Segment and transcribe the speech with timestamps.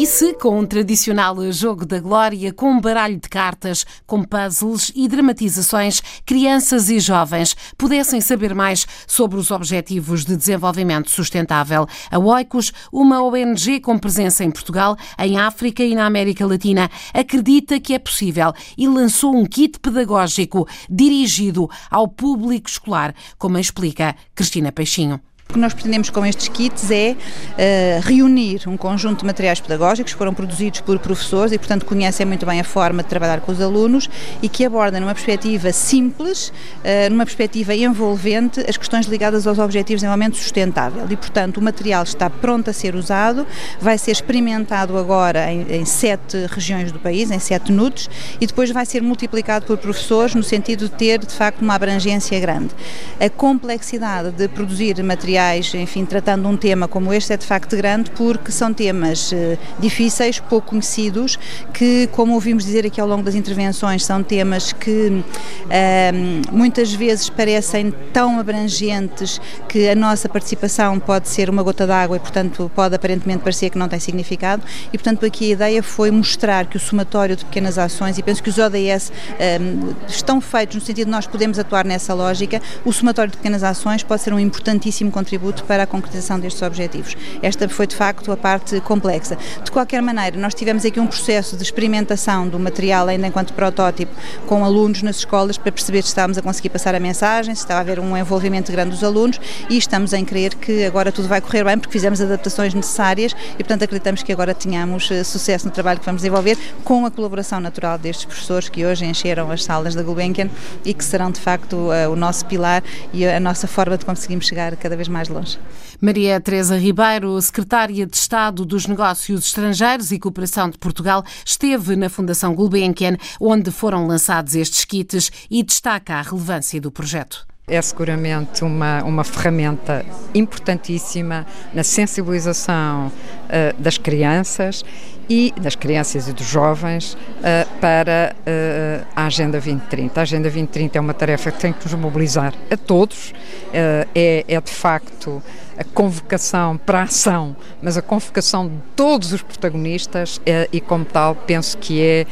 [0.00, 4.90] E se, com um tradicional jogo da glória, com um baralho de cartas, com puzzles
[4.94, 11.86] e dramatizações, crianças e jovens pudessem saber mais sobre os Objetivos de Desenvolvimento Sustentável?
[12.10, 17.78] A Oikos, uma ONG com presença em Portugal, em África e na América Latina, acredita
[17.78, 24.72] que é possível e lançou um kit pedagógico dirigido ao público escolar, como explica Cristina
[24.72, 25.20] Peixinho.
[25.50, 30.12] O que nós pretendemos com estes kits é uh, reunir um conjunto de materiais pedagógicos
[30.12, 33.50] que foram produzidos por professores e, portanto, conhecem muito bem a forma de trabalhar com
[33.50, 34.08] os alunos
[34.40, 36.50] e que abordam numa perspectiva simples,
[36.84, 41.04] uh, numa perspectiva envolvente, as questões ligadas aos objetivos de desenvolvimento sustentável.
[41.10, 43.44] E, portanto, o material está pronto a ser usado,
[43.80, 48.08] vai ser experimentado agora em, em sete regiões do país, em sete nudos,
[48.40, 52.38] e depois vai ser multiplicado por professores no sentido de ter, de facto, uma abrangência
[52.38, 52.70] grande.
[53.18, 55.39] A complexidade de produzir material
[55.74, 60.38] enfim, tratando um tema como este é de facto grande porque são temas eh, difíceis,
[60.38, 61.38] pouco conhecidos,
[61.72, 65.24] que, como ouvimos dizer aqui ao longo das intervenções, são temas que
[65.70, 66.12] eh,
[66.52, 72.20] muitas vezes parecem tão abrangentes que a nossa participação pode ser uma gota d'água e,
[72.20, 74.62] portanto, pode aparentemente parecer que não tem significado.
[74.92, 78.42] E, portanto, aqui a ideia foi mostrar que o somatório de pequenas ações, e penso
[78.42, 79.58] que os ODS eh,
[80.06, 84.02] estão feitos no sentido de nós podemos atuar nessa lógica, o somatório de pequenas ações
[84.02, 87.16] pode ser um importantíssimo contributo contributo para a concretização destes objetivos.
[87.40, 89.38] Esta foi de facto a parte complexa.
[89.62, 94.12] De qualquer maneira, nós tivemos aqui um processo de experimentação do material ainda enquanto protótipo
[94.46, 97.78] com alunos nas escolas para perceber se estávamos a conseguir passar a mensagem, se estava
[97.78, 101.40] a haver um envolvimento grande dos alunos e estamos em crer que agora tudo vai
[101.40, 105.70] correr bem porque fizemos adaptações necessárias e portanto acreditamos que agora tenhamos eh, sucesso no
[105.70, 109.94] trabalho que vamos desenvolver com a colaboração natural destes professores que hoje encheram as salas
[109.94, 110.48] da Gulbenkian
[110.84, 114.46] e que serão de facto eh, o nosso pilar e a nossa forma de conseguirmos
[114.46, 115.58] chegar cada vez mais mais longe.
[116.00, 122.08] Maria Teresa Ribeiro, secretária de Estado dos Negócios Estrangeiros e Cooperação de Portugal, esteve na
[122.08, 128.64] Fundação Gulbenkian, onde foram lançados estes kits e destaca a relevância do projeto é seguramente
[128.64, 130.04] uma, uma ferramenta
[130.34, 134.84] importantíssima na sensibilização uh, das crianças
[135.28, 140.18] e das crianças e dos jovens uh, para uh, a Agenda 2030.
[140.18, 143.32] A Agenda 2030 é uma tarefa que tem que nos mobilizar a todos,
[143.72, 145.40] é, é de facto
[145.78, 150.38] a convocação para a ação, mas a convocação de todos os protagonistas
[150.70, 152.26] e, como tal, penso que é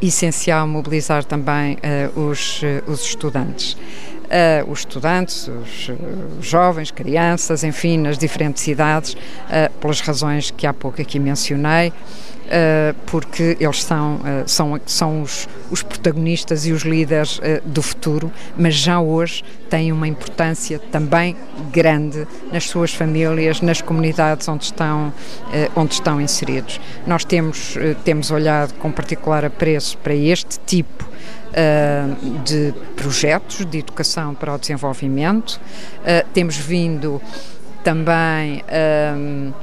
[0.00, 1.76] essencial mobilizar também
[2.16, 3.76] os, os estudantes
[4.26, 5.90] uh, os estudantes, os,
[6.40, 11.92] jovens, crianças, enfim, nas diferentes idades, uh, pelas razões que há pouco aqui mencionei.
[12.46, 18.72] Uh, porque eles são, são, são os, os, protagonistas e os líderes do futuro, mas
[18.72, 21.36] já hoje têm uma importância também
[21.72, 25.12] grande nas suas famílias, nas comunidades onde estão,
[25.74, 26.80] onde estão inseridos.
[27.04, 31.05] Nós temos, temos olhado com particular apreço para este tipo
[31.50, 35.60] uh, de projetos de educação para o desenvolvimento.
[36.00, 37.20] Uh, temos vindo
[37.82, 39.54] também uh,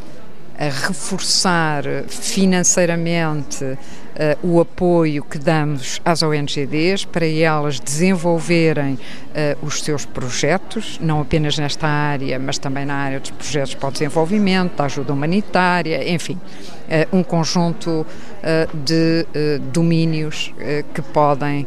[0.57, 3.77] a reforçar financeiramente
[4.13, 11.21] uh, o apoio que damos às ONGDs para elas desenvolverem uh, os seus projetos, não
[11.21, 16.11] apenas nesta área, mas também na área dos projetos para o desenvolvimento, da ajuda humanitária,
[16.11, 18.05] enfim, uh, um conjunto
[18.73, 19.25] de
[19.71, 20.53] domínios
[20.93, 21.65] que podem,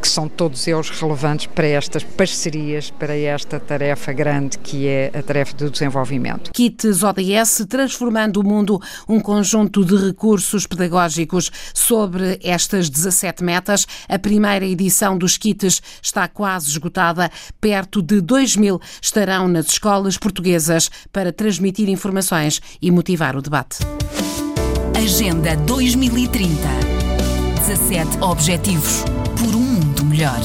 [0.00, 5.22] que são todos eles relevantes para estas parcerias, para esta tarefa grande que é a
[5.22, 6.52] tarefa do desenvolvimento.
[6.52, 13.86] Kits ODS transformando o mundo, um conjunto de recursos pedagógicos sobre estas 17 metas.
[14.08, 17.30] A primeira edição dos kits está quase esgotada.
[17.60, 23.78] Perto de 2 mil estarão nas escolas portuguesas para transmitir informações e motivar o debate.
[24.96, 26.56] Agenda 2030
[27.66, 29.04] 17 Objetivos
[29.36, 30.40] por um mundo melhor.